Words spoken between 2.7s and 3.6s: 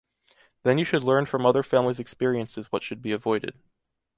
what should be avoided...